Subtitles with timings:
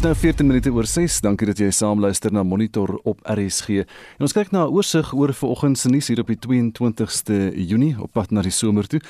[0.00, 1.18] Dis nou 14 minute oor 6.
[1.20, 3.82] Dankie dat jy saamluister na Monitor op RSG.
[4.16, 8.00] En ons kyk na 'n oorsig oor vanoggend se nuus hier op die 22ste Junie
[8.00, 9.00] op pad na die somer toe.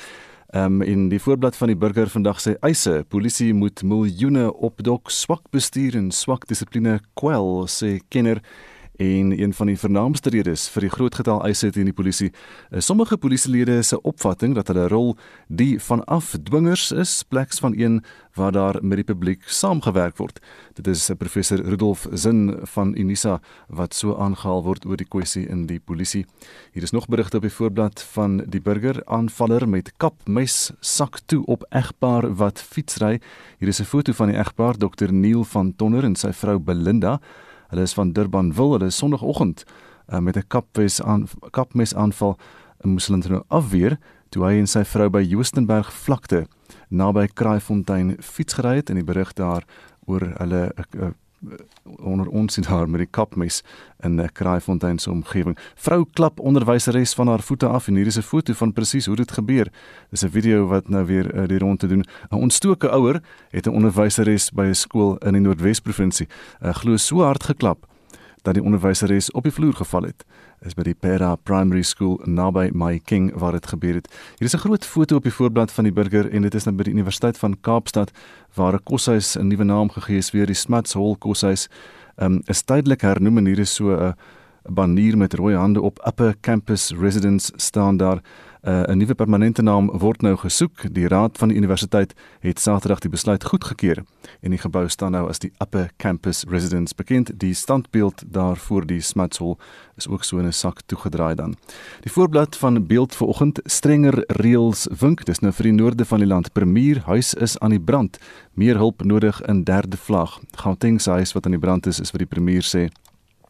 [0.51, 5.09] Ehm um, in die voorblad van die burger vandag sê eise polisie moet miljoene opdok
[5.09, 8.41] swak bestuur en swak dissipline kwel sê kenner
[9.01, 12.27] En een van die vernaamste redes vir die groot getal eise teen die polisie
[12.69, 15.15] is sommige polisielede se opvatting dat hulle rol
[15.47, 18.03] die van afdwingers is pleks van een
[18.37, 20.37] waar daar met die publiek saamgewerk word.
[20.77, 25.65] Dit is professor Rudolf Zin van Unisa wat so aangehaal word oor die kwessie in
[25.65, 26.27] die polisie.
[26.71, 31.41] Hier is nog berigte op die voorblad van die burger aanvaller met kapmes sak toe
[31.45, 33.17] op egpaar wat fietsry.
[33.57, 37.19] Hier is 'n foto van die egpaar Dr Neil van Tonner en sy vrou Belinda.
[37.71, 39.63] Hulle is van Durbanville, hulle is sonoggend
[40.11, 42.37] uh, met 'n kapmes aan kapmes aanval
[42.83, 43.97] in Muslim nou afweer
[44.29, 46.45] toe hy en sy vrou by Joostenberg vlakte
[46.89, 49.65] naby Kraaifontein fiets gery het en die berig daar
[50.05, 51.11] oor hulle uh,
[51.83, 53.63] onder ons sien haar met die kapmes
[53.99, 55.57] in 'n Kraaifontein se omgewing.
[55.75, 59.15] Vrou klap onderwyseres van haar voete af en hier is 'n foto van presies hoe
[59.15, 59.71] dit gebeur.
[60.09, 62.05] Dis 'n video wat nou weer uh, die rond te doen.
[62.29, 66.27] 'n Ontstoke ouer het 'n onderwyseres by 'n skool in die Noordwes provinsie
[66.61, 67.90] uh, glo so hard geklap
[68.41, 70.25] dat die onderwyseres op die vloer geval het.
[70.61, 74.07] Is by die Pera Primary School naby My King waar dit gebeur het.
[74.37, 76.75] Hier is 'n groot foto op die voorblad van die burger en dit is nou
[76.75, 78.11] by die Universiteit van Kaapstad
[78.53, 81.69] waar 'n koshuis 'n nuwe naam gegee is weer die Smuts Hall koshuis.
[82.17, 84.13] Um, is tydelik hernoem en hier is so 'n
[84.69, 88.21] banier met rooi hande op Upper Campus Residence staan daar.
[88.61, 90.93] Uh, 'n nuwe permanente naam word nou gesoek.
[90.93, 94.03] Die raad van die universiteit het Saterdag die besluit goedgekeur
[94.41, 97.31] en die gebou staan nou as die Upper Campus Residence bekend.
[97.39, 99.57] Die standbeeld daar voor die Smutsel
[99.97, 101.55] is ook so in 'n sak toegedraai dan.
[102.01, 105.25] Die voorblad van beeld vanoggend strenger reëls wink.
[105.25, 106.53] Dis nou vir die noorde van die land.
[106.53, 108.19] Premier huis is aan die brand.
[108.53, 110.39] Meer hulp nodig in derde vlag.
[110.51, 112.89] Gauteng se huis wat aan die brand is, is wat die premier sê.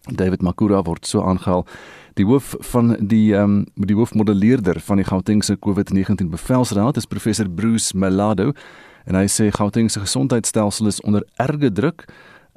[0.10, 1.66] David Makura word so aangehaal.
[2.14, 7.50] Die hoof van die ehm um, die hoofmodelleerder van die Gautengse COVID-19 bevelsraad is professor
[7.50, 8.52] Bruce Melado
[9.06, 12.06] en hy sê Gauteng se gesondheidstelsel is onder erge druk.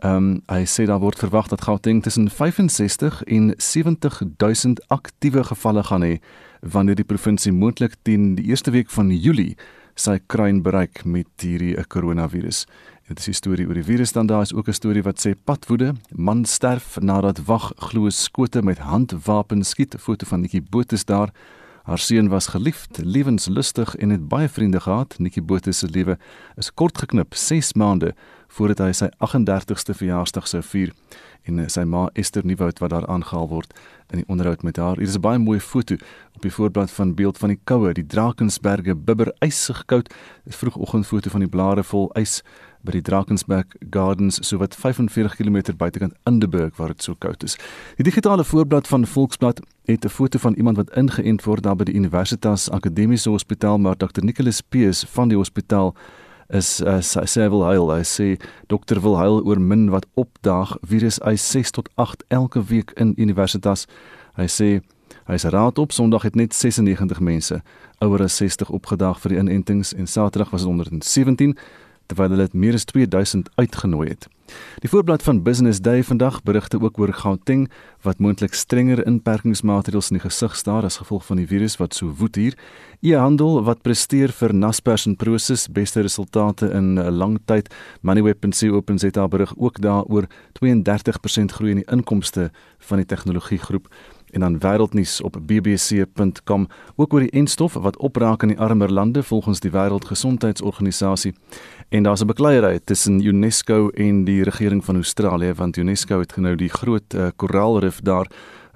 [0.03, 5.45] Ehm um, hy sê daar word verwag dat Gauteng tussen 65 en 70 000 aktiewe
[5.45, 6.19] gevalle gaan hê
[6.61, 9.57] wanneer die provinsie moontlik teen die eerste week van Julie
[9.95, 12.67] sy kruin bereik met hierdie koronavirus.
[13.09, 15.35] Dit is 'n storie oor die virus dan daar is ook 'n storie wat sê
[15.45, 19.95] padwoede, man sterf nadat wag glo skote met handwapens skiet.
[19.95, 21.31] 'n Foto van Nikki Botes daar.
[21.85, 25.19] Haar seun was geliefd, lewenslustig en het baie vriende gehad.
[25.19, 26.19] Nikki Botes se lewe
[26.57, 28.15] is kort geknip, 6 maande
[28.55, 30.93] voordat hy sy 38ste verjaarsdag sou vier
[31.45, 33.75] en eh, sy ma Esther Nieuwoud wat daar aangehaal word
[34.13, 35.01] in die onderhoud met haar.
[35.01, 35.95] Hier is 'n baie mooi foto
[36.35, 40.15] op die voorblad van beeld van die koue, die Drakensberge bibber ysig koud.
[40.45, 42.43] Dis vroegoggendfoto van die blare vol ys
[42.85, 47.57] by die Drakensberg Gardens so wat 45 km buitekant Indeburg waar dit so koud is.
[47.97, 51.85] Die digitale voorblad van Volksblad het 'n foto van iemand wat ingeënt word daar by
[51.85, 55.95] die Universitas Akademiese Hospitaal maar Dr Nicholas Pees van die hospitaal
[56.55, 57.91] is uh, sy sê wil huil.
[57.91, 58.29] Hy sê
[58.71, 63.15] dokter wil huil oor min wat opdaag virus hy 6 tot 8 elke week in
[63.19, 63.87] Universitas.
[64.39, 64.69] Hy sê
[65.29, 67.61] hy se raad op Sondag het net 96 mense
[68.05, 71.57] ouer as 60 opgedaag vir die inentings en Saterdag was dit 117
[72.11, 74.29] terwyl hulle meer as 2000 uitgenooi het.
[74.83, 77.71] Die voorblad van Business Day vandag berigte ook oor Gauteng
[78.03, 82.13] wat moontlik strenger inperkingsmaatreëls in die gesig staar as gevolg van die virus wat so
[82.19, 82.57] woed hier.
[83.01, 87.73] E-handel wat presteer vir Naspers en Prosus beste resultate in 'n lang tyd.
[88.03, 93.89] Moneyweb.co.za berig ook daaroor 32% groei in die inkomste van die tegnologiegroep
[94.35, 99.23] en dan wêreldnuus op bbc.com ook oor die enstof wat opraak in die armer lande
[99.23, 101.35] volgens die wêreldgesondheidsorganisasie
[101.89, 106.57] en daar's 'n bekleierery tussen UNESCO en die regering van Australië want UNESCO het nou
[106.57, 108.27] die groot uh, koraalrif daar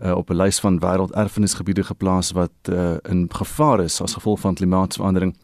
[0.04, 4.54] uh, op 'n lys van wêrelderfenisgebiede geplaas wat uh, in gevaar is as gevolg van
[4.54, 5.36] klimaatsverandering.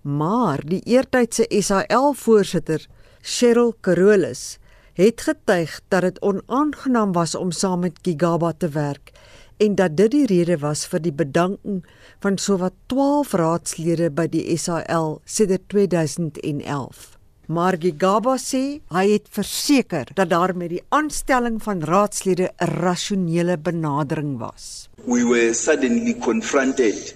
[0.04, 2.86] Maar die eertydse SAL-voorsitter,
[3.22, 4.60] Cheryl Carolus,
[4.94, 9.10] het getuig dat dit onaangenaam was om saam met Gigaba te werk
[9.58, 11.84] en dat dit die rede was vir die bedanking
[12.24, 17.16] van sowat 12 raadslede by die SAL sedert 2011.
[17.48, 23.58] Maar Gigaba sê hy het verseker dat daar met die aanstelling van raadslede 'n rasionele
[23.58, 24.90] benadering was.
[25.06, 27.16] We were suddenly confronted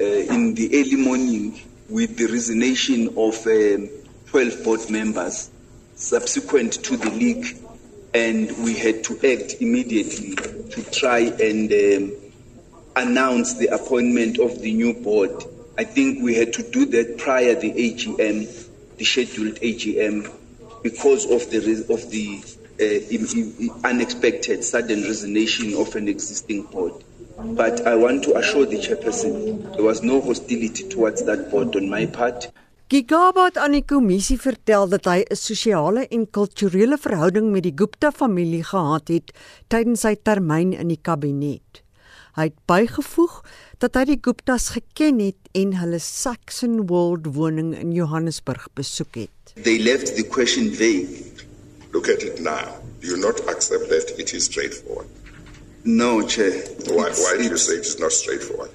[0.00, 1.54] uh, in the early morning
[1.86, 3.88] with the resignation of um,
[4.30, 5.48] 12 board members
[5.94, 7.56] subsequent to the leak
[8.14, 10.34] and we had to act immediately
[10.70, 12.12] to try and um,
[12.96, 15.44] announce the appointment of the new board.
[15.78, 20.30] I think we had to do that prior the AGM, the scheduled AGM,
[20.82, 21.58] because of the
[21.88, 22.42] of the
[22.80, 27.04] uh, unexpected sudden resignation of an existing board.
[27.38, 31.88] But I want to assure the chairperson there was no hostility towards that board on
[31.88, 32.50] my part.
[32.90, 37.76] Gigaba het aan die kommissie vertel dat hy 'n sosiale en kulturele verhouding met die
[37.78, 39.30] Gupta familie gehad het
[39.70, 41.84] tydens sy termyn in die kabinet.
[42.34, 43.44] Hy het bygevoeg
[43.78, 49.54] dat hy die Guptas geken het en hulle Saxon World woning in Johannesburg besoek het.
[49.62, 51.46] They left the question vague.
[51.92, 52.82] Look at it now.
[53.00, 55.06] Do you not accept that it is straightforward?
[55.84, 56.52] No, Chair.
[56.90, 58.70] Why, why do you say it is not straightforward?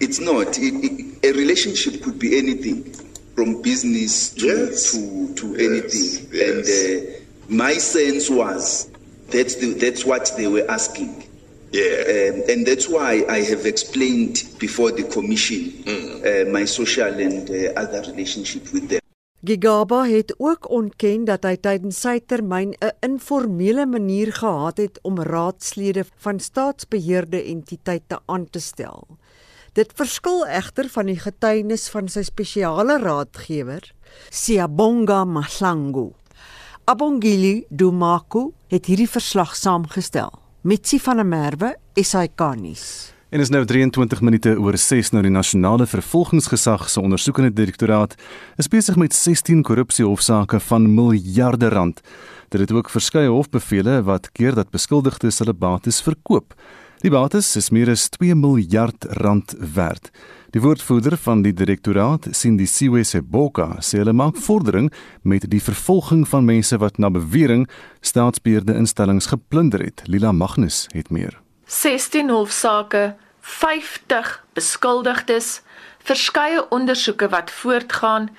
[0.00, 0.58] It's not.
[0.58, 3.06] It, it, a relationship could be anything.
[3.36, 4.92] From business to yes.
[4.92, 5.60] to, to yes.
[5.68, 6.08] anything.
[6.32, 6.48] Yes.
[6.48, 8.88] And uh, my sense was
[9.28, 11.12] that's the, that's what they were asking.
[11.72, 12.32] Yeah.
[12.32, 16.24] Um, and that's why I have explained before the commission mm.
[16.24, 19.00] uh, my social and uh, other relationship with them.
[19.44, 25.20] Gigaba het ook ontken dat hy tydens sy termyn 'n informele manier gehad het om
[25.20, 29.06] raadslede van staatsbeheerde entiteite aan te stel.
[29.76, 33.84] Dit verskil egter van die getuienis van sy spesiale raadgewer,
[34.32, 36.14] Siyabonga Mahlangu.
[36.88, 40.32] Abongili Dumaku het hierdie verslag saamgestel.
[40.64, 42.86] Mitsi van der Merwe, SAK-nuus.
[43.28, 48.16] En is nou 23 minute oor 6 nou die nasionale vervolgingsgesag se ondersoekende direktoraat
[48.56, 52.00] is besig met 16 korrupsiehofsaake van miljarde rand.
[52.48, 56.56] Dit het ook verskeie hofbevele wat keer dat beskuldigdes hulle bates verkoop.
[57.04, 60.08] Die bates is meer as 2 miljard rand werd.
[60.54, 64.88] Die woordvoerder van die direktoraat, Cindy Siwese-Boka, sê hulle maak vordering
[65.20, 67.66] met die vervolging van mense wat na bewering
[68.00, 70.06] staatsbeheerde instellings geplunder het.
[70.08, 71.36] Lila Magnus het meer.
[71.66, 75.60] 16 hofsaake, 50 beskuldigdes,
[76.00, 78.30] verskeie ondersoeke wat voortgaan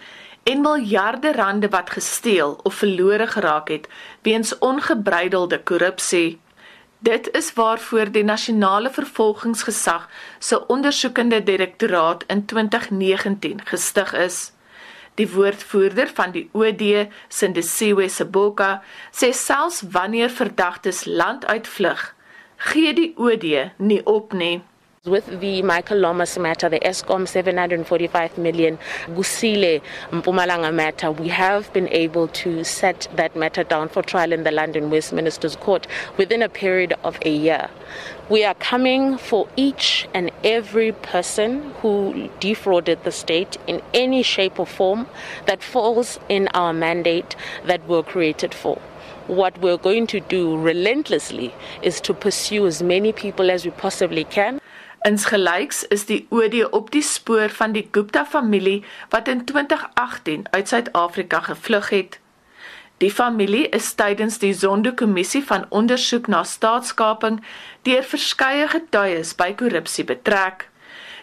[0.50, 3.88] en miljarde rande wat gesteel of verlore geraak het
[4.26, 6.40] weens ongebreidelde korrupsie
[7.00, 14.52] Dit is waarvoor die nasionale vervolgingsgesag se ondersoekende direktoraat in 2019 gestig is.
[15.14, 22.16] Die woordvoerder van die OD, Sindisiwe Seboka, sê selfs wanneer verdagtes land uitvlug,
[22.56, 24.62] gee die OD nie op nie.
[25.08, 28.78] With the Michael Lomas matter, the ESCOM 745 million
[29.16, 34.44] Gusile Mpumalanga matter, we have been able to set that matter down for trial in
[34.44, 35.88] the London Westminster's Court
[36.18, 37.70] within a period of a year.
[38.28, 44.60] We are coming for each and every person who defrauded the state in any shape
[44.60, 45.08] or form
[45.46, 48.82] that falls in our mandate that we're created for
[49.28, 54.24] what we're going to do relentlessly is to pursue as many people as we possibly
[54.24, 54.62] can.
[55.08, 60.68] Insgelyks is die OD op die spoor van die Gupta familie wat in 2018 uit
[60.68, 62.20] Suid-Afrika gevlug het.
[62.98, 67.40] Die familie is tydens die Zondo-kommissie van ondersoek na staatskaping
[67.88, 70.68] deur verskeie getuies by korrupsie betrek.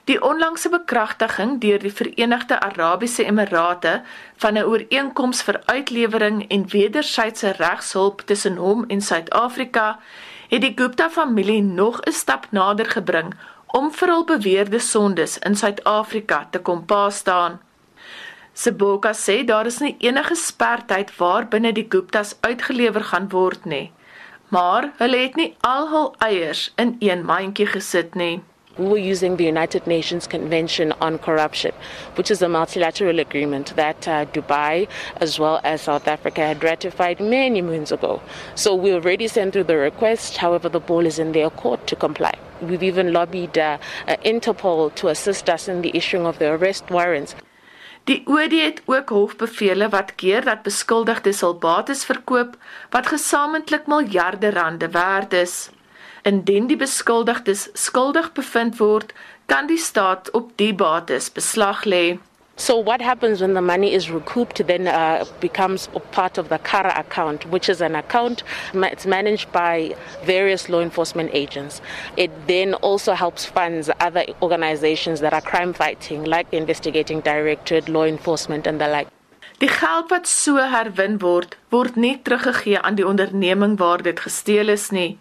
[0.08, 4.02] Die onlangse bekragtiging deur die Verenigde Arabiese Emirate
[4.36, 9.98] van 'n ooreenkoms vir uitlewering en wederwysige regshulp tussen hom en Suid-Afrika
[10.48, 13.34] het die Gupta familie nog 'n stap nader gebring
[13.74, 17.58] om vir hul beweerde sondes in Suid-Afrika te kom pa staan.
[18.54, 23.90] Seboka sê daar is nie enige spertyd waar binne die Guptas uitgelewer gaan word nie.
[24.54, 28.42] Maar hulle het nie al hul eiers in een mandjie gesit nie.
[28.76, 31.72] We were using the United Nations Convention on Corruption,
[32.16, 37.20] which is a multilateral agreement that uh, Dubai as well as South Africa had ratified
[37.20, 38.20] many moons ago.
[38.56, 41.94] So we already sent through the request, however, the ball is in their court to
[41.94, 42.34] comply.
[42.60, 43.78] We've even lobbied uh,
[44.08, 47.36] uh, Interpol to assist us in the issuing of the arrest warrants.
[48.04, 52.58] Die OD het ook hofbevele wat keer dat beskuldigdes hul bates verkoop
[52.90, 55.70] wat gesamentlik miljarde rande werd is.
[56.24, 59.10] Indien die beskuldigdes skuldig bevind word,
[59.46, 62.18] kan die staat op die bates beslag lê.
[62.56, 66.94] So what happens when the money is recouped then uh, becomes part of the Kara
[66.96, 71.82] account, which is an account it's managed by various law enforcement agents.
[72.16, 77.88] It then also helps funds other organizations that are crime fighting, like the investigating directorate,
[77.88, 79.08] law enforcement and the like.
[79.58, 84.68] Die geld wat so herwin word, word nie teruggegee aan die onderneming waar dit gesteel
[84.68, 85.18] is nie.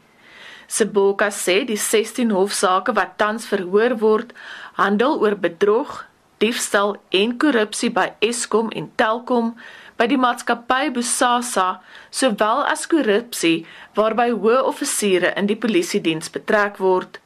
[0.68, 4.34] Seboka sê die 16 hofsaake wat tans verhoor word,
[4.80, 6.06] handel oor bedrog,
[6.40, 9.54] diefstal en korrupsie by Eskom en Telkom,
[9.98, 11.68] by die maatskappy Bosasa,
[12.12, 13.66] sowel as korrupsie
[13.98, 17.20] waarby hoë offisiere in die polisie diens betrek word.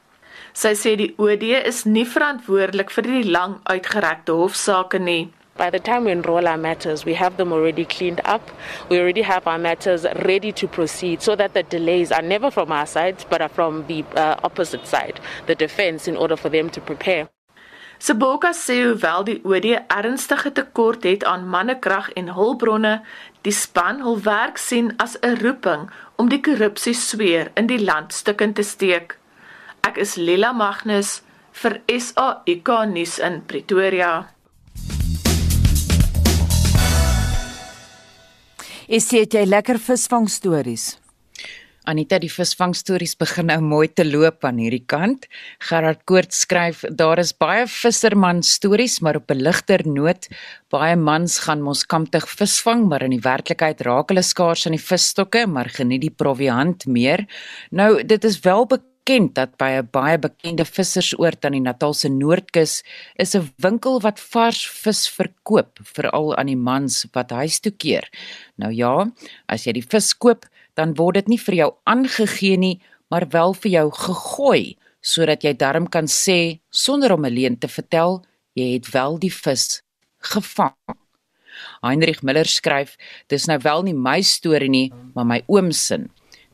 [0.58, 5.28] Sy sê die OD is nie verantwoordelik vir die lang uitgerekte hofsaake nie.
[5.58, 8.48] By the time we enroll our matters, we have them already cleaned up.
[8.88, 12.70] We already have our matters ready to proceed so that the delays are never from
[12.70, 16.70] our side, but are from the uh, opposite side, the defense, in order for them
[16.70, 17.28] to prepare.
[17.98, 23.00] Seboka sê hoewel die OD ernstige tekort het aan mannekrag en hulpbronne,
[23.42, 28.12] die span hul werk sien as 'n roeping om die korrupsie sweer in die land
[28.12, 29.18] stukkend te steek.
[29.82, 31.22] Ek is Lila Magnus
[31.52, 34.37] vir SAK nuus in Pretoria.
[38.88, 40.94] Is dit jy lekker visvang stories?
[41.88, 45.26] Anita die visvangstories begin nou mooi te loop aan hierdie kant.
[45.68, 50.28] Gerard Koort skryf daar is baie visserman stories maar op 'n ligter noot.
[50.72, 54.88] Baie mans gaan mos kamptig visvang maar in die werklikheid raak hulle skaars aan die
[54.90, 57.26] visstokke maar geniet die proviant meer.
[57.70, 58.66] Nou dit is wel
[59.08, 62.82] dat by 'n baie bekende vissersoord aan die Natalse Noordkus
[63.16, 68.04] is 'n winkel wat vars vis verkoop veral aan die mans wat huis toe keer.
[68.56, 69.10] Nou ja,
[69.48, 73.54] as jy die vis koop dan word dit nie vir jou aangegee nie, maar wel
[73.54, 78.92] vir jou gegooi sodat jy darm kan sê sonder om alleen te vertel jy het
[78.92, 79.82] wel die vis
[80.20, 80.74] gevang.
[81.80, 82.96] Heinrich Miller skryf:
[83.28, 86.08] "Dis nou wel nie my storie nie, maar my oom se.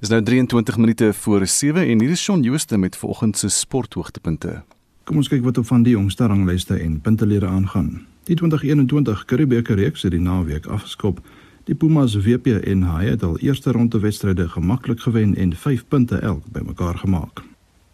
[0.00, 4.62] Dis nou 23 minute voor 7 en hier is Shaun Jooste met vanoggend se sporthoogtepunte.
[5.04, 8.06] Kom ons kyk wat op van die jongste ranglyste en puntelere aangaan.
[8.24, 11.20] Die 2021 Currie-beker reeks het die naweek afgeskop.
[11.64, 16.16] Die Pumas WP en Haie het al eerste ronde wedstryde gemaklik gewen en 5 punte
[16.16, 17.42] elk bymekaar gemaak.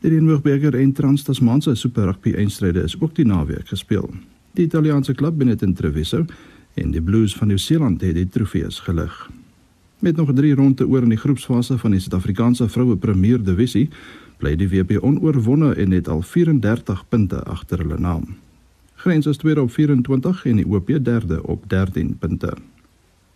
[0.01, 4.11] Die Reenboogbeker en Trans-Tasmaanse Super Rugby eindstryde is ook die naweek gespeel.
[4.55, 6.25] Die Italiaanse klub Benetton Treviso
[6.75, 9.31] en die Blues van Nieu-Seeland het die trofees gelig.
[9.99, 13.89] Met nog 3 ronde oor in die groepsfase van die Suid-Afrikaanse Vroue Premier Divisie,
[14.39, 18.37] bly die WP onoorwonde en het al 34 punte agter hulle naam.
[18.95, 22.55] Grens is tweede op 24 en die OP derde op 13 punte.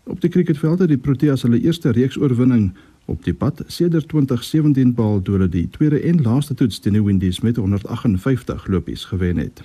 [0.04, 2.70] Op die cricketveld het die Proteas hulle eerste reeks oorwinning
[3.04, 7.04] op die pad sedert 2017 behaal toe hulle die tweede en laaste toets teen die
[7.04, 9.62] Windies met 158 lopies gewen het.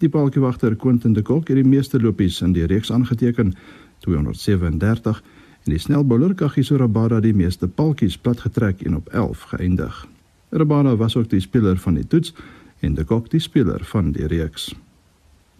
[0.00, 3.54] Die paaltjiewagter Quentin de Kock het die meeste lopies in die reeks aangeteken,
[3.98, 5.22] 237
[5.64, 10.06] en die snelbouler Kagiso Rabada die meeste paaltjies platgetrek en op 11 geëindig.
[10.50, 12.34] Rabada was ook die speler van die toets
[12.80, 14.72] en de Kock die speler van die reeks.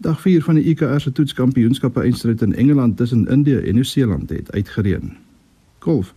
[0.01, 4.51] Dag 4 van die IKR se toetskampioenskappe eindstryd in Engeland tussen Indië en Nieu-Seeland het
[4.51, 5.11] uitgereën.
[5.79, 6.13] Golf.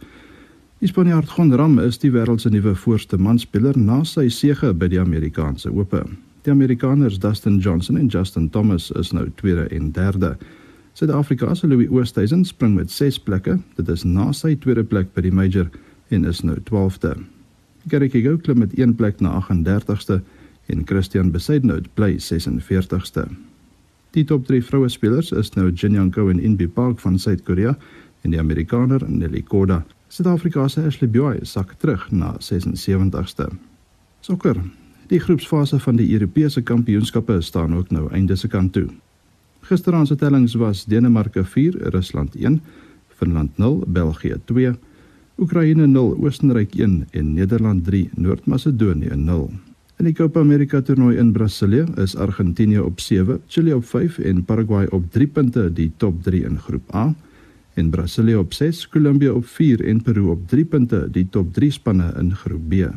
[0.78, 4.88] Die Spanjaard Gon Ram is die wêreld se nuwe voorste manspeler na sy sege by
[4.88, 6.00] die Amerikaanse Ope.
[6.48, 10.34] Die Amerikaners Dustin Johnson en Justin Thomas is nou tweede en derde.
[10.96, 13.60] Suid-Afrika se Louis Oosthuizen spring met 6 plekke.
[13.76, 15.68] Dit is na sy tweede plek by die major
[16.08, 17.18] en is nou 12de.
[17.92, 20.22] Gary Kigo klim met 1 plek na 38ste
[20.72, 23.28] en Christian Besaidnout bly 46ste.
[24.14, 27.72] Die top 3 vroue spelers is nou Jin Young Ko en Inbi Park van Suid-Korea
[28.22, 29.80] en die Amerikaner Nelly Korda.
[30.08, 33.48] Suid-Afrika se Ashley Buy sak terug na 76ste.
[34.22, 34.60] Sokker.
[35.10, 38.86] Die groepsfase van die Europese kampioenskappe staan ook nou einde se kant toe.
[39.66, 42.60] Gisteraand se tellings was Denemarke 4, Rusland 1,
[43.18, 44.76] Finland 0, België 2,
[45.42, 49.50] Oekraïne 0, Oostenryk 1 en Nederland 3, Noord-Macedonië 0.
[49.94, 54.44] In die Copa America toernooi in Brasilië is Argentinië op 7, Chili op 5 en
[54.44, 57.14] Paraguay op 3 punte die top 3 in groep A.
[57.74, 61.70] En Brasilië op 6, Kolumbie op 4 en Peru op 3 punte die top 3
[61.70, 62.90] spanne in groep B.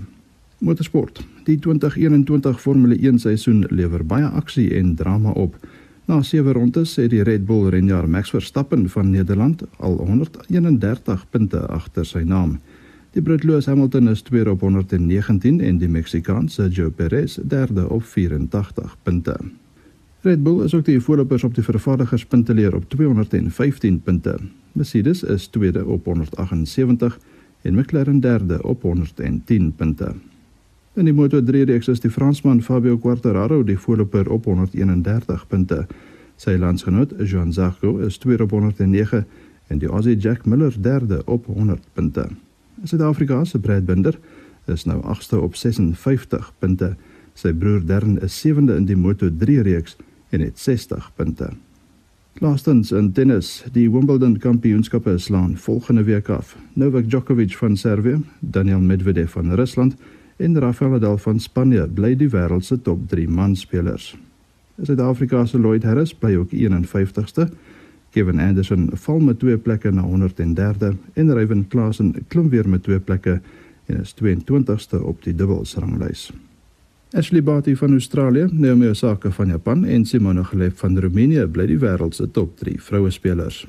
[0.57, 1.21] Motorsport.
[1.45, 5.55] Die 2021 Formule 1 seisoen lewer baie aksie en drama op.
[6.05, 11.61] Na 7 rondes het die Red Bull renjaer Max Verstappen van Nederland al 131 punte
[11.67, 12.57] agter sy naam.
[13.17, 18.03] Die Brit Lewis Hamilton is tweede op 119 en die Meksikaan Sergio Perez derde op
[18.05, 19.33] 84 punte.
[20.21, 24.37] Red Bull is ook die voorlopers op die vervaardigerspunteleer op 215 punte.
[24.71, 27.19] Mercedes is tweede op 178
[27.61, 30.13] en McLaren derde op 110 punte.
[30.93, 35.87] In die Moto3 reeks is die Fransman Fabio Quartararo die voorloper op 131 punte.
[36.35, 39.25] Sy landsgenoot Jean Zarco is tweede op 109
[39.67, 42.29] en die Aussie Jack Miller derde op 100 punte.
[42.83, 44.19] Suid-Afrika se Brad Binder
[44.65, 46.95] is nou 8ste op 56 punte.
[47.37, 49.97] Sy broer Darren is 7de in die Moto3 reeks
[50.29, 51.49] en het 60 punte.
[52.37, 56.55] Laastens in tennis, die Wimbledon Kampioenskappe slaan volgende week af.
[56.73, 59.95] Novak Djokovic van Servië, Daniel Medvedev van Rusland
[60.37, 64.15] en Rafael Nadal van Spanje bly die wêreld se top 3 manspelers.
[64.81, 67.49] Suid-Afrika se Lloyd Harris bly ook 51ste
[68.11, 72.99] Kevin Anderson val met twee plekke na 103de en Ryan Klassen klim weer met twee
[72.99, 73.41] plekke
[73.85, 76.31] en is 22ste op die dubbelsranglys.
[77.11, 81.79] Ashley Barty van Australië, Naomi Osaka van Japan en Simona Halep van Roemenië bly die
[81.79, 83.67] wêreld se top 3 vroue spelers.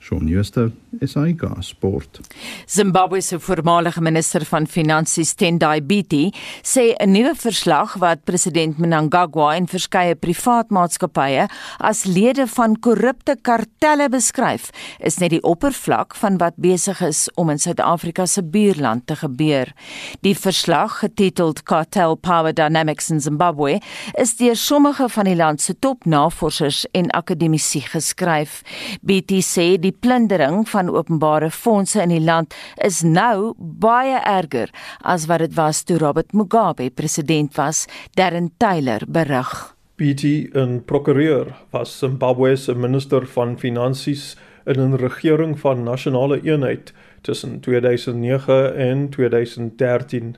[0.00, 0.70] Shaun Schuster,
[1.04, 2.20] SAK Sport.
[2.66, 6.32] Zimbabwe se voormalige minister van Finansies Tendai Biti
[6.62, 13.36] sê 'n nuwe verslag wat president Mnangagwa en verskeie privaat maatskappye as lede van korrupte
[13.42, 19.06] kartelle beskryf, is net die oppervlak van wat besig is om in Suid-Afrika se buurland
[19.06, 19.72] te gebeur.
[20.20, 23.80] Die verslag, getiteld Cartel Power Dynamics in Zimbabwe,
[24.14, 28.62] is deur sommige van die land se topnavorsers en akademici geskryf.
[29.02, 34.70] Biti sê die plundering van openbare fondse in die land is nou baie erger
[35.02, 39.74] as wat dit was toe Robert Mugabe president was, Darren Taylor berig.
[40.00, 46.92] BT en prokureur was Zimbabwe se minister van finansies in 'n regering van nasionale eenheid
[47.20, 50.36] tussen 2009 en 2013.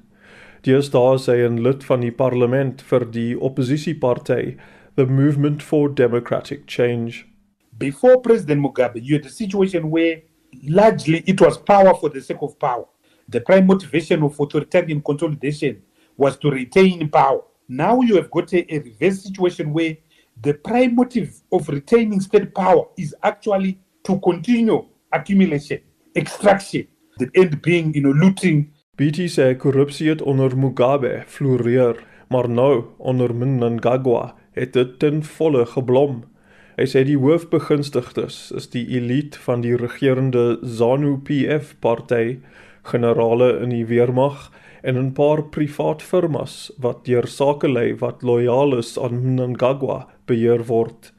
[0.61, 4.57] Dies daar sy 'n lid van die parlement vir die oppositieparty,
[4.95, 7.32] the Movement for Democratic Change.
[7.79, 10.23] Before President Mugabe, you had a situation where
[10.65, 12.85] largely it was power for the sake of power.
[13.29, 15.83] The prime motivation of authoritarian consolidation
[16.17, 17.41] was to retain power.
[17.69, 19.97] Now you have got a, a reverse situation where
[20.41, 25.81] the prime motive of retaining state power is actually to continue accumulation,
[26.17, 26.87] extraction,
[27.19, 28.73] the end being, you know, looting.
[28.97, 31.97] BT sê korrupsie het onder Mugabe floreer,
[32.29, 36.25] maar nou onder Mnangagwa het dit ten volle geblom.
[36.73, 42.39] Hy sê die hoofbegunstigdes is die elite van die regerende ZANU-PF party,
[42.89, 44.47] generale in die weermag
[44.81, 51.13] en 'n paar privaat firmas wat deur sakelei wat lojaal is aan Mnangagwa beheer word.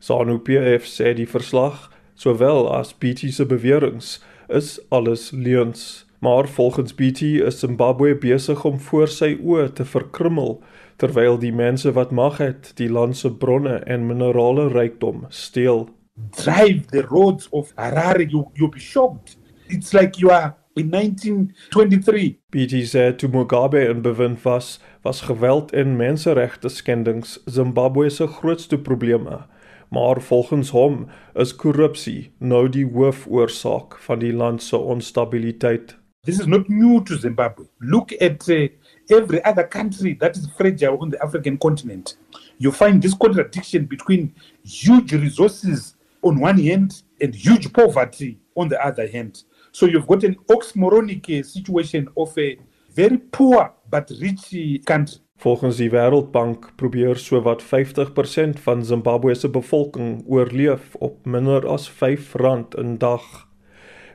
[0.00, 6.06] SANU-PF sê die verslag, sowel as BT se beweringe, is alles leuns.
[6.18, 10.62] Maar volgens BT is Zimbabwe besig om voor sy oë te verkrummel
[10.96, 15.88] terwyl die mense wat mag het die land se bronne en minerale rykdom steel.
[16.36, 19.36] Drive the roads of Harare you you'll be shocked.
[19.68, 22.38] It's like you are in 1923.
[22.50, 28.78] BT sê toe Mugabe in bewind was, was geweld en menseregte skendings Zimbabwe se grootste
[28.78, 29.44] probleme.
[29.88, 35.96] Maar volgens hom is korrupsie nou die hoofoorsaak van die land se onstabiliteit.
[36.24, 37.66] This is not new to Zimbabwe.
[37.78, 38.68] Look at uh,
[39.10, 42.16] every other country that is fragile on the African continent.
[42.58, 48.84] You find this contradiction between huge resources on one hand and huge poverty on the
[48.84, 49.44] other hand.
[49.72, 52.58] So you've got an oxymoronic situation of a
[52.94, 55.20] very poor but rich uh, country.
[55.36, 62.38] Volgens die Wêreldbank probeer sowat 50% van Zimbabwe se bevolking oorleef op minder as R5
[62.78, 63.48] 'n dag.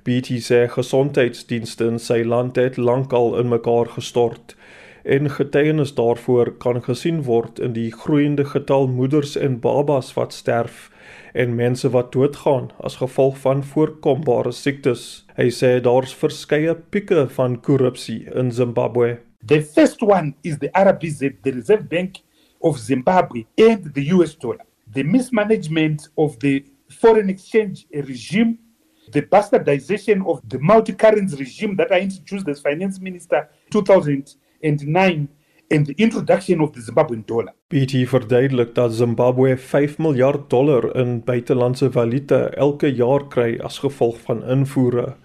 [0.04, 4.56] BT sê gesondheidsdienste in sy land het lankal in mekaar gestort
[5.04, 10.90] en getuienis daarvoor kan gesien word in die groeiende getal moeders en babas wat sterf
[11.34, 15.26] en mense wat doodgaan as gevolg van voorkombare siektes.
[15.38, 19.20] Hy sê daar's verskeie pieke van korrupsie in Zimbabwe.
[19.46, 22.20] The first one is the RBZ, the Reserve Bank
[22.60, 24.66] of Zimbabwe and the US dollar.
[24.94, 28.58] The mismanagement of the foreign exchange regime,
[29.12, 35.94] the bastardization of the multi-currency regime that I introduced as finance minister 2009 and the
[35.98, 37.54] introduction of the Zimbabwean dollar.
[37.68, 44.18] BT verduidelik dat Zimbabwe 5 miljard dollar in buitelandse valuta elke jaar kry as gevolg
[44.26, 45.16] van invoere.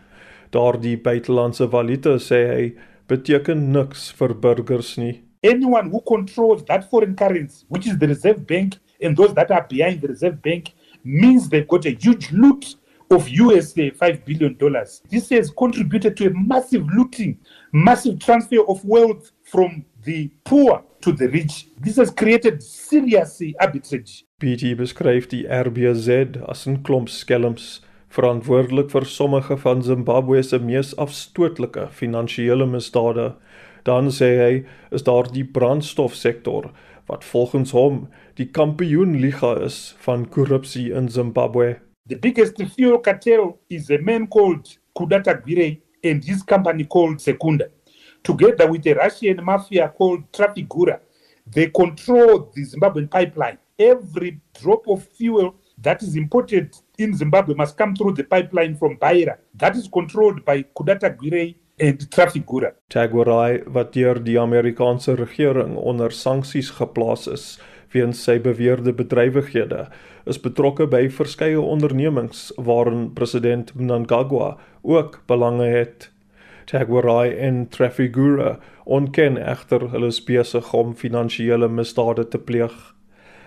[0.51, 2.66] Daardie buitelandse valuta sê hy
[3.09, 5.23] beteken niks vir burgers nie.
[5.42, 9.66] Anyone who controls that foreign currency, which is the Reserve Bank and those that are
[9.68, 12.77] behind the Reserve Bank, means they've got a huge loot
[13.11, 15.03] of USA 5 billion dollars.
[15.11, 17.38] This has contributed to a massive looting,
[17.73, 21.69] massive transfer of wealth from the poor to the rich.
[21.81, 24.25] This has created serious arbitrage.
[24.38, 27.81] BT beskryf die RBZ as 'n klomp skelms
[28.14, 33.35] verantwoordelik vir sommige van Zimbabwe se mees afstootlike finansiële misdade.
[33.85, 36.71] Dan sê hy is daar die brandstofsektor
[37.07, 38.07] wat volgens hom
[38.38, 41.77] die kampioenliga is van korrupsie in Zimbabwe.
[42.07, 47.71] The biggest fuel cartel is a man called Kudata Gwire and his company called Secunda.
[48.23, 51.01] Together with a Russian mafia called Trafigura,
[51.47, 53.57] they control the Zimbabwean pipeline.
[53.79, 58.99] Every drop of fuel that is imported in Zimbabwe must come through the pipeline from
[58.99, 59.38] Beira.
[59.55, 62.75] That is controlled by Kudata Gwire and Trafigura.
[62.90, 67.59] Tagwarai wat deur die Amerikaanse regering onder sanksies geplaas is
[67.95, 69.87] weens sy beweerde bedrywighede,
[70.27, 76.11] is betrokke by verskeie ondernemings waarin president Mnangagwa ook belange het.
[76.65, 82.75] Tagwarai en Trafigura ontken egter hulle is besig om finansiële misdade te pleeg.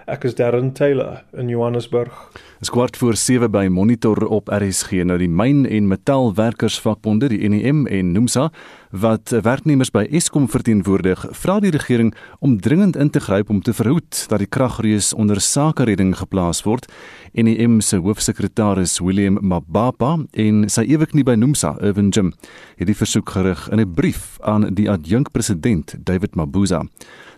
[0.07, 2.15] Ek is Darren Taylor in Johannesburg.
[2.61, 5.01] Dis kwart voor 7 by Monitor op RSG.
[5.03, 8.45] Nou die myn en metaalwerkersvakbonde, die NEM en NUMSA,
[8.91, 13.73] wat werknemers by Eskom verteenwoordig, vra die regering om dringend in te gryp om te
[13.73, 16.87] verhoed dat die kragreus onder sakeredding geplaas word.
[17.33, 22.33] NEM se hoofsekretaris William Mabapa en sy eweknie by NUMSA, Irvin Jim,
[22.77, 26.83] het die versoek gerig in 'n brief aan die adjunkpresident David Mabuza.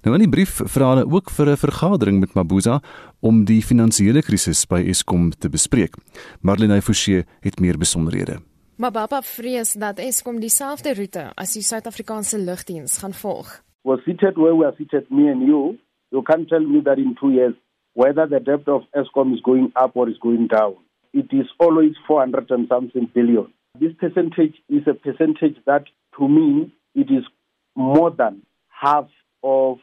[0.03, 2.81] Nou in die brief vra hulle ook vir 'n vergadering met Mabuza
[3.19, 5.95] om die finansiële krisis by Eskom te bespreek.
[6.41, 8.48] Marlene Forsie het meer besonderhede.
[8.79, 13.49] Mababa vrees dat Eskom dieselfde roete as die Suid-Afrikaanse lugdiens gaan volg.
[13.83, 15.75] Was seated where we are seated me and you,
[16.15, 17.55] you can't tell me that in 2 years
[17.93, 20.77] whether the debt of Eskom is going up or is going down.
[21.11, 23.51] It is always 400 and something billion.
[23.77, 25.83] This percentage is a percentage that
[26.17, 27.27] to me it is
[27.75, 29.09] more than half
[29.43, 29.79] of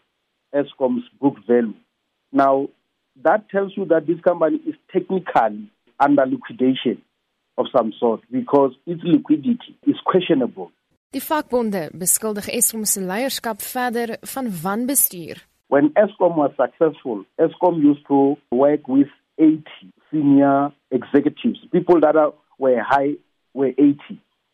[0.55, 1.75] Eskom's book value.
[2.33, 2.69] Now,
[3.23, 5.69] that tells you that this company is technically
[6.01, 7.03] under liquidation
[7.57, 10.71] of some sort because its liquidity is questionable.
[11.15, 15.41] Die vakbonde beskuldig Eskom se leierskap verder van wanbestuur.
[15.69, 19.63] When Eskom was successful, Eskom used to work with 80
[20.11, 23.15] senior executives, people that are, were high
[23.55, 23.99] were 80.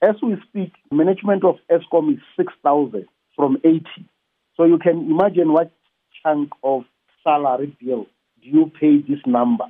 [0.03, 3.85] As we speak, management of Eskom is 6,000 from 80.
[4.57, 5.71] So you can imagine what
[6.23, 6.85] chunk of
[7.23, 8.07] salary bill
[8.43, 9.67] do you pay this number?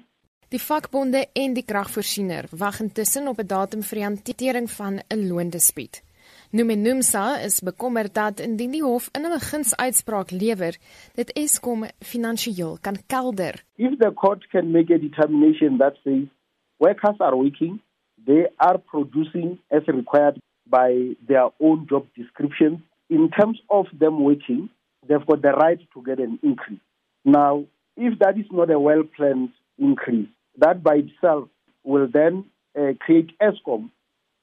[0.53, 5.29] Die vakbonde en die kragvoorsiener wag intussen op 'n datum vir die hantering van 'n
[5.29, 6.03] loondispuut.
[6.51, 10.77] Numenumsa is bekommerd dat indien die hof in 'n gunsuitspraak lewer,
[11.15, 13.55] dit Eskom finansiëel kan kelder.
[13.77, 16.29] If the court can make a determination that says
[16.77, 17.81] workers are working,
[18.27, 24.69] they are producing as required by their own job descriptions, in terms of them working,
[25.07, 26.85] they've got the right to get an increase.
[27.25, 27.65] Now,
[27.97, 31.49] if that is not a well planned increase, that by itself
[31.83, 32.45] will then
[32.79, 33.91] uh, create ESCOM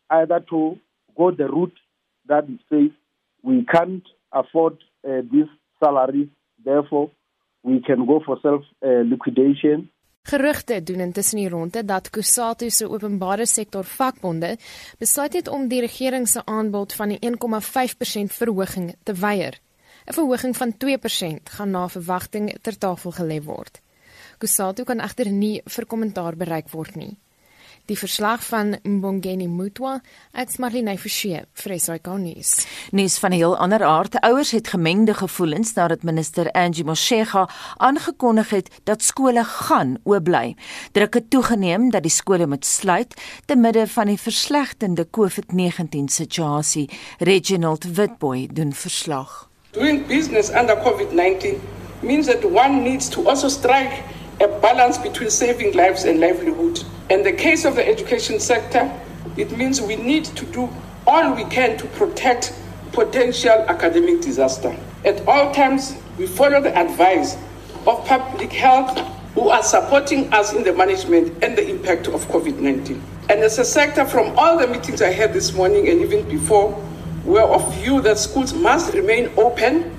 [0.10, 0.78] either to
[1.16, 1.80] go the route
[2.28, 2.92] that says
[3.44, 5.50] we can't afford uh, these
[5.82, 6.30] salaries,
[6.64, 7.10] therefore
[7.64, 9.90] we can go for self uh, liquidation.
[10.22, 14.58] Gerugte doen intussen die ronde dat Kusatu se openbare sektor vakbonde
[15.00, 19.60] besluit het om die regering se aanbod van die 1,5% verhoging te weier.
[20.06, 23.82] 'n Verhoging van 2% gaan na verwagting ter tafel gelê word.
[24.40, 27.18] Kusatu kan egter nie vir kommentaar bereik word nie.
[27.90, 29.98] Die verslag van Mbongeni Mutwa
[30.32, 32.52] uit Marlene Forsie vir SAK nuus.
[32.96, 34.16] Nuus van 'n heel ander aard.
[34.22, 40.56] Ouers het gemengde gevoelens nadat minister Angie Motshega aangekondig het dat skole gaan oop bly.
[40.92, 43.14] Druk het toegeneem dat die skole moet sluit
[43.46, 46.90] te midde van die verslegtende COVID-19 situasie.
[47.18, 49.50] Reginald Witboy doen verslag.
[49.72, 51.60] Doing business under COVID-19
[52.02, 54.04] means that one needs to also strike
[54.42, 56.84] a balance between saving lives and livelihood.
[57.10, 58.90] In the case of the education sector,
[59.36, 60.70] it means we need to do
[61.06, 62.54] all we can to protect
[62.94, 64.76] potential academic disaster.
[65.06, 67.36] At all times, we follow the advice
[67.86, 68.98] of public health
[69.34, 73.02] who are supporting us in the management and the impact of COVID 19.
[73.30, 76.84] And as a sector, from all the meetings I had this morning and even before,
[77.24, 79.96] we're of view that schools must remain open.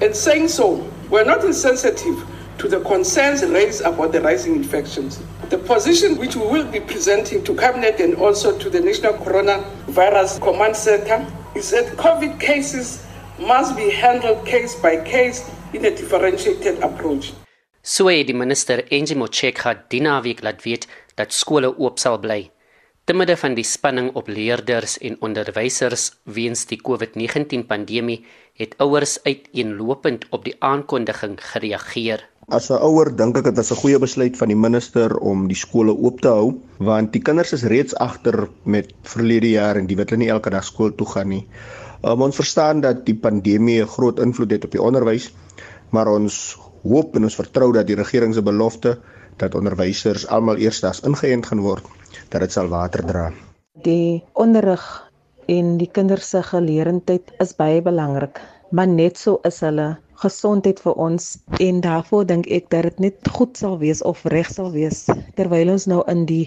[0.00, 2.24] And saying so, we're not insensitive
[2.60, 5.18] to the concerns raised about the rising infections.
[5.48, 10.42] The position which we will be presenting to Cabinet and also to the National Coronavirus
[10.42, 13.02] Command Center is that COVID cases
[13.38, 17.32] must be handled case by case in a differentiated approach.
[17.82, 20.84] So het die minister Angie Motshekga die naweek laat weet
[21.16, 22.50] dat skole oop sal bly.
[23.10, 28.20] Te midde van die spanning op leerders en onderwysers weens die COVID-19 pandemie,
[28.54, 32.22] het ouers uiteenlopend op die aankondiging gereageer.
[32.54, 35.58] As 'n ouer dink ek dit is 'n goeie besluit van die minister om die
[35.58, 39.96] skole oop te hou want die kinders is reeds agter met verlede jaar en die
[39.96, 41.46] wat hulle nie elke dag skool toe gaan nie.
[42.04, 45.32] Um, ons verstaan dat die pandemie 'n groot invloed het op die onderwys,
[45.90, 49.00] maar ons hoop en ons vertrou dat die regering se belofte
[49.36, 51.84] dat onderwysers almal eersdaags ingeënt gaan word,
[52.30, 53.28] dat dit sal water dra.
[53.86, 54.84] Die onderrig
[55.50, 58.40] en die kinders se geleerdheid is baie belangrik,
[58.70, 59.96] maar net so is hulle.
[60.20, 61.32] Gesondheid vir ons
[61.64, 65.06] en daarvoor dink ek dat dit net goed sal wees of reg sal wees
[65.38, 66.44] terwyl ons nou in die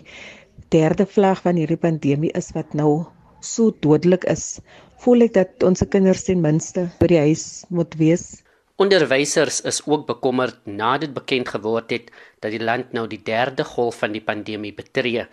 [0.76, 3.06] derde vlak van hierdie pandemie is wat nou
[3.42, 4.62] so dodelik is
[5.04, 8.44] voel ek dat ons kinders ten minste by die huis moet wees.
[8.82, 13.66] Onderwysers is ook bekommerd nadat dit bekend geword het dat die land nou die derde
[13.68, 15.26] golf van die pandemie betree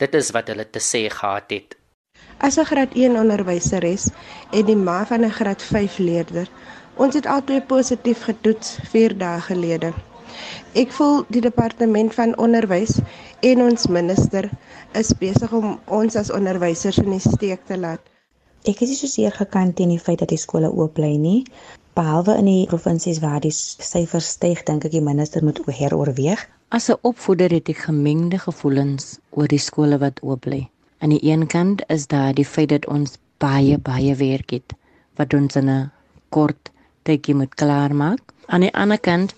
[0.00, 1.76] dit is wat hulle te sê gehad het
[2.40, 4.10] As 'n graad 1 onderwyseres
[4.50, 6.48] en die ma van 'n graad 5 leerder
[7.00, 9.88] Ons het albei positief getoets 4 dae gelede.
[10.76, 12.98] Ek voel die departement van onderwys
[13.46, 14.50] en ons minister
[15.00, 18.04] is besig om ons as onderwysers in die steek te laat.
[18.68, 21.38] Ek is nie so seer gekant teen die feit dat die skole oop bly nie,
[21.94, 26.46] behalwe in die provinsies waar die syfers styg, dink ek die minister moet heroorweeg.
[26.70, 30.68] As 'n opvoeder het ek gemengde gevoelens oor die skole wat oop bly.
[31.00, 34.72] Aan die een kant is daar die feit dat ons baie baie werk het
[35.16, 35.90] wat ons in 'n
[36.28, 36.70] kort
[37.02, 38.20] tydjie moet klaarmaak.
[38.46, 39.34] Aan die ander kant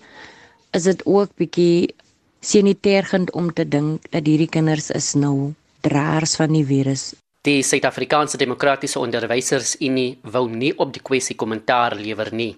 [0.71, 1.95] is dit ook bietjie
[2.39, 7.13] sanitergend om te dink dat hierdie kinders is nou draers van die virus.
[7.43, 12.53] Die Suid-Afrikaanse Demokratiese Onderwysersunie wou nie op die kwessie kommentaar lewer nie.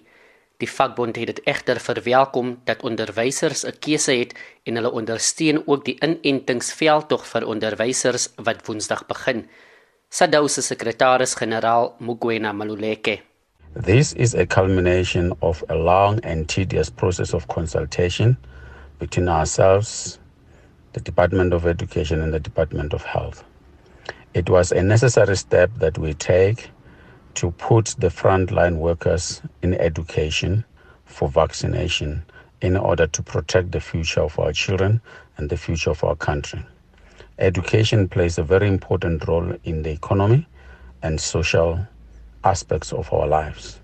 [0.62, 5.84] Die vakbond het dit egter verwelkom dat onderwysers 'n keuse het en hulle ondersteun ook
[5.84, 9.48] die inentingsveldtog vir onderwysers wat Woensdag begin.
[10.08, 13.18] SADU se sekretaris-generaal Mugwena Maluleke
[13.82, 18.36] This is a culmination of a long and tedious process of consultation
[18.98, 20.18] between ourselves,
[20.92, 23.42] the Department of Education, and the Department of Health.
[24.36, 26.68] It was a necessary step that we take
[27.36, 30.62] to put the frontline workers in education
[31.06, 32.22] for vaccination
[32.60, 35.00] in order to protect the future of our children
[35.38, 36.62] and the future of our country.
[37.38, 40.46] Education plays a very important role in the economy
[41.02, 41.80] and social
[42.44, 43.80] aspects of our lives.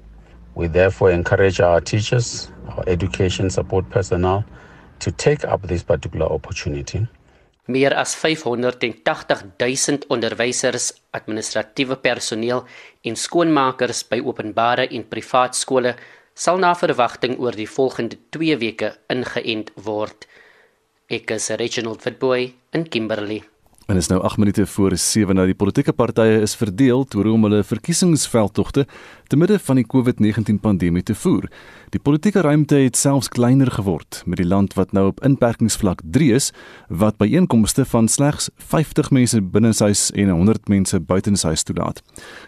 [0.54, 4.44] We therefore encourage our teachers, our education support personnel
[4.98, 7.08] to take up this particular opportunity
[7.66, 12.64] Meer as 580 000 onderwysers, administratiewe personeel
[13.06, 15.94] en skoonmakers by openbare en privaat skole
[16.34, 20.26] sal na verwagting oor die volgende 2 weke ingeënt word.
[21.06, 23.51] Ek is Reginald Witboy in Kimberley.
[23.92, 27.32] En is nou 8 minute voor 7 nou die politieke partye is verdeel oor hoe
[27.34, 28.86] om hulle verkiesingsveldtogte
[29.26, 31.50] te midde van die COVID-19 pandemie te voer.
[31.92, 36.30] Die politieke ruimte het selfs kleiner geword met die land wat nou op inperkingsvlak 3
[36.32, 36.48] is
[36.88, 42.00] wat byeenkomste van slegs 50 mense binneshuis en 100 mense buitenshuis toelaat.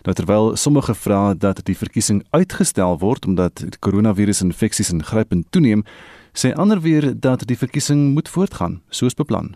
[0.08, 5.84] Nou terwyl sommige vra dat die verkiesing uitgestel word omdat die koronavirusinfeksies ingrypend toeneem,
[6.32, 9.52] sê ander weer dat die verkiesing moet voortgaan soos beplan.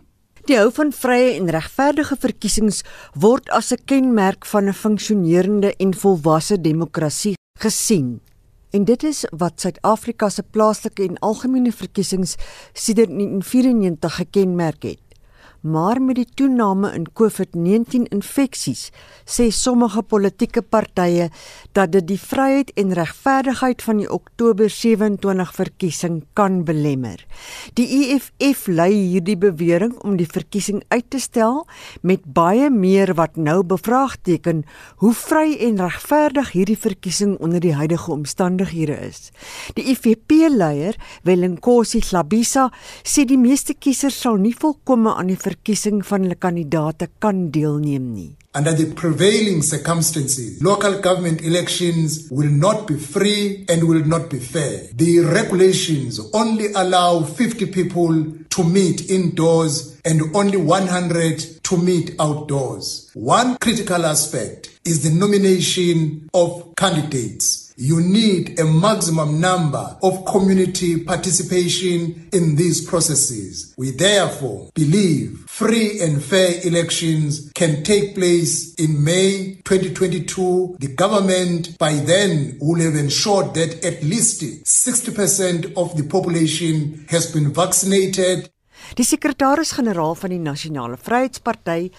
[0.47, 5.93] Die hou van vrye en regverdige verkiesings word as 'n kenmerk van 'n funksionerende en
[5.93, 8.21] volwasse demokrasie gesien.
[8.71, 12.35] En dit is wat Suid-Afrika se plaaslike en algemene verkiesings
[12.73, 15.08] sedert 1994 gekenmerk het.
[15.61, 18.85] Maar met die toename in COVID-19 infeksies,
[19.27, 21.27] sê sommige politieke partye
[21.75, 27.19] dat dit die vryheid en regverdigheid van die Oktober 27 verkiesing kan belemmer.
[27.75, 31.65] Die EFF lei hierdie bewering om die verkiesing uit te stel
[32.01, 34.63] met baie meer wat nou bevraagteken
[35.03, 39.33] hoe vry en regverdig hierdie verkiesing onder die huidige omstandighede is.
[39.75, 40.95] Die IFP-leier,
[41.27, 42.69] Welenkosi Hlabisa,
[43.03, 48.11] sê die meeste kiesers sal nie volkome aan die verkiesing van hulle kandidaate kan deelneem
[48.13, 48.29] nie.
[48.57, 54.39] Under the prevailing circumstances, local government elections will not be free and will not be
[54.39, 54.87] fair.
[54.95, 63.11] The regulations only allow 50 people to meet indoors and only 100 to meet outdoors.
[63.13, 67.68] One critical aspect is the nomination of candidates.
[67.81, 73.73] You need a maximum number of community participation in these processes.
[73.77, 80.75] We therefore believe free and fair elections can take place in May 2022.
[80.77, 87.31] The government by then will have ensured that at least 60% of the population has
[87.31, 88.49] been vaccinated.
[88.97, 91.93] Die sekretaris-generaal van die Nasionale Vryheidsparty,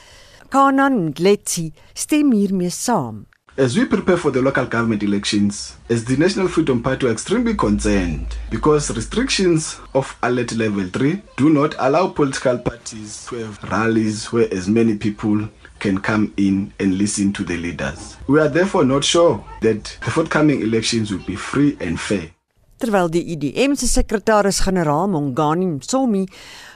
[0.52, 3.29] Kanan Ndletsi, stem hiermee saam.
[3.56, 7.54] As we prepare for the local government elections, as the National Freedom Party are extremely
[7.54, 14.32] concerned because restrictions of alert level 3 do not allow political parties to have rallies
[14.32, 15.48] where as many people
[15.80, 18.16] can come in and listen to the leaders.
[18.28, 22.30] We are therefore not sure that the forthcoming elections will be free and fair.
[22.78, 26.28] Terwyl die IDM se sekretaris-generaal Mongani Msomi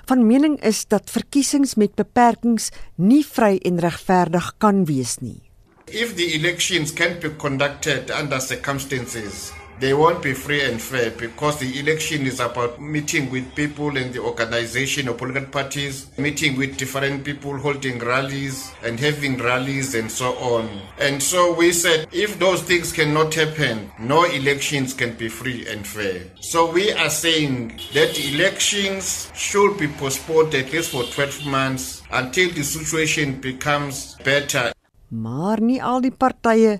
[0.04, 5.43] van mening is dat verkiesings met beperkings nie vry en regverdig kan wees nie.
[5.86, 11.58] If the elections can't be conducted under circumstances, they won't be free and fair because
[11.58, 16.76] the election is about meeting with people and the organization of political parties, meeting with
[16.76, 20.68] different people, holding rallies and having rallies and so on.
[20.98, 25.86] And so we said if those things cannot happen, no elections can be free and
[25.86, 26.22] fair.
[26.40, 32.50] So we are saying that elections should be postponed at least for 12 months until
[32.50, 34.73] the situation becomes better
[35.08, 36.78] maar nie al die partye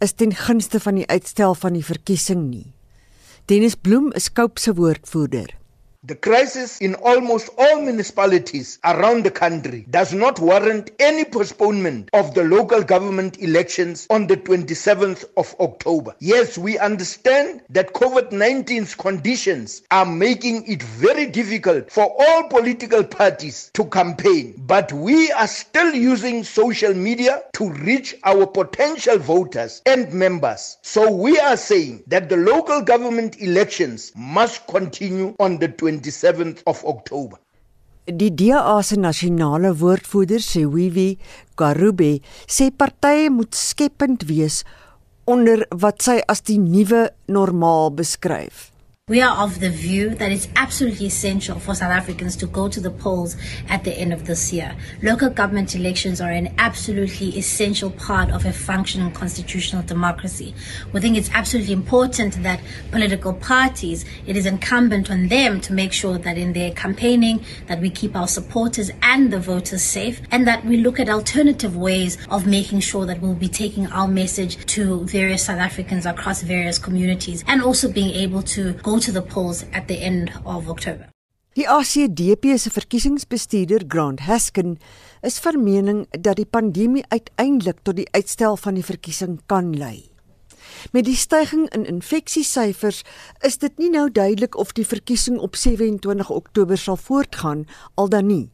[0.00, 2.72] is ten gunste van die uitstel van die verkiesing nie.
[3.50, 5.59] Dennis Bloem is Koup se woordvoerder.
[6.02, 12.32] The crisis in almost all municipalities around the country does not warrant any postponement of
[12.32, 16.14] the local government elections on the 27th of October.
[16.18, 23.04] Yes, we understand that COVID 19's conditions are making it very difficult for all political
[23.04, 29.82] parties to campaign, but we are still using social media to reach our potential voters
[29.84, 30.78] and members.
[30.80, 36.62] So we are saying that the local government elections must continue on the 27th 27th
[36.64, 37.38] of October.
[38.06, 41.18] Die DA se nasionale woordvoerder sê Wiwi
[41.58, 44.62] Karube sê partye moet skepend wees
[45.30, 48.70] onder wat sy as die nuwe normaal beskryf.
[49.10, 52.78] We are of the view that it's absolutely essential for South Africans to go to
[52.78, 53.36] the polls
[53.68, 54.76] at the end of this year.
[55.02, 60.54] Local government elections are an absolutely essential part of a functioning constitutional democracy.
[60.92, 62.60] We think it's absolutely important that
[62.92, 67.80] political parties, it is incumbent on them to make sure that in their campaigning that
[67.80, 72.16] we keep our supporters and the voters safe and that we look at alternative ways
[72.30, 76.78] of making sure that we'll be taking our message to various South Africans across various
[76.78, 81.08] communities and also being able to go to the polls at the end of October.
[81.58, 84.78] Die ACDP se verkiesingsbestuurder Grant Haskin
[85.20, 90.10] is van mening dat die pandemie uiteindelik tot die uitstel van die verkiesing kan lei.
[90.92, 93.02] Met die stygings in infeksiesyfers
[93.46, 98.26] is dit nie nou duidelik of die verkiesing op 27 Oktober sal voortgaan al dan
[98.26, 98.46] nie.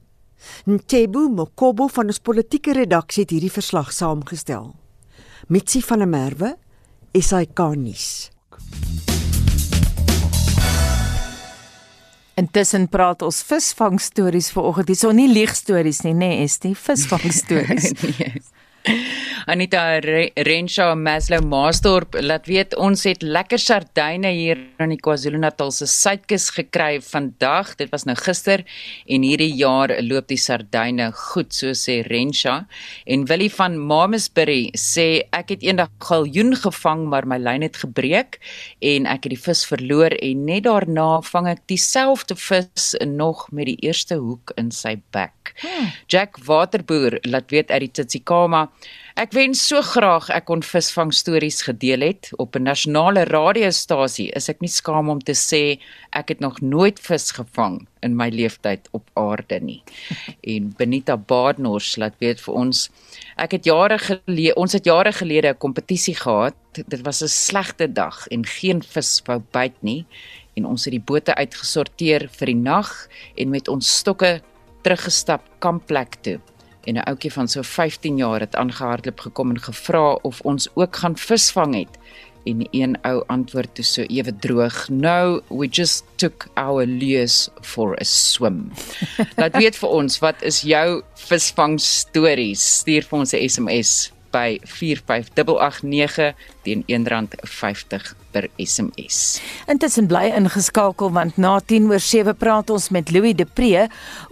[0.64, 4.74] Ntebo Mokobo van ons politieke redaksie het hierdie verslag saamgestel.
[5.48, 6.56] Mitsi van der Merwe,
[7.12, 8.30] SAK nuus.
[12.36, 14.90] Intussen praat ons visvang stories vanoggend.
[14.90, 17.92] Dis so nie lieg stories nie, nê, nee, dit visvang stories.
[18.04, 18.34] nee.
[19.50, 25.88] Anita Renshaw Maslow Maasdorp laat weet ons het lekker sardyne hier aan die KwaZulu-Natal se
[25.90, 27.74] suidkus gekry vandag.
[27.78, 28.64] Dit was nou gister
[29.06, 32.64] en hierdie jaar loop die sardyne goed, so sê Renshaw.
[33.06, 38.40] En Willie van Mamasbury sê ek het eendag galjoen gevang maar my lyn het gebreek
[38.82, 43.70] en ek het die vis verloor en net daarna vang ek dieselfde vis nog met
[43.70, 45.54] die eerste hoek in sy bek.
[45.62, 45.92] Hmm.
[46.10, 48.66] Jack Waterboer laat weet uit die Tsitsikamma
[49.16, 54.28] Ek wens so graag ek kon visvang stories gedeel het op 'n nasionale radiostasie.
[54.36, 55.80] Is ek nie skaam om te sê
[56.12, 59.82] ek het nog nooit vis gevang in my lewenstyd op aarde nie.
[60.52, 62.90] En Benita Baadnors laat weet vir ons
[63.38, 66.54] ek het jare gelede ons het jare gelede 'n kompetisie gehad.
[66.72, 70.04] Dit was 'n slegte dag en geen vis wou byt nie
[70.56, 74.42] en ons het die bote uitgesorteer vir die nag en met ons stokke
[74.82, 76.40] teruggestap kampplek toe
[76.86, 80.96] en 'n ouetjie van so 15 jaar het aangehardloop gekom en gevra of ons ook
[80.96, 81.98] gaan visvang het.
[82.44, 88.00] En een ou antwoord toe so ewe droog no we just took our lures for
[88.00, 88.70] a swim.
[89.40, 94.58] Laat weet vir ons wat is jou visvang stories stuur vir ons 'n SMS by
[94.62, 96.34] 45889
[96.66, 99.38] teen R1.50 per SMS.
[99.70, 103.86] Intussen bly ingeskakel want na 10 oor 7 praat ons met Louis Depree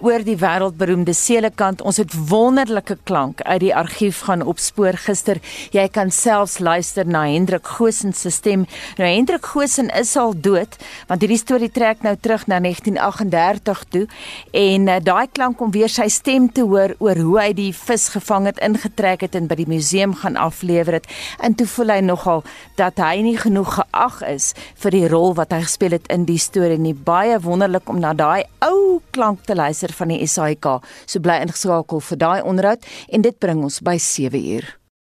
[0.05, 1.80] oor die wêreldberoemde Selekant.
[1.80, 5.41] Ons het wonderlike klank uit die argief gaan opspoor gister.
[5.72, 8.66] Jy kan selfs luister na Hendrik Goosen se stem.
[8.99, 10.76] Nou Hendrik Goosen is al dood
[11.09, 14.05] want hierdie storie trek nou terug na 1938 toe
[14.53, 18.11] en uh, daai klank om weer sy stem te hoor oor hoe hy die vis
[18.12, 21.09] gevang het, ingetrek het en by die museum gaan aflewer het.
[21.41, 22.43] En toe voel hy nogal
[22.77, 26.39] dat hy nie genoeg geag is vir die rol wat hy gespeel het in die
[26.39, 26.95] storie nie.
[26.95, 30.81] Baie wonderlik om na daai ou klank te luister van die SAIK.
[31.07, 34.84] So bly ingeskakel vir daai onderhoud en dit bring ons by 7 uur.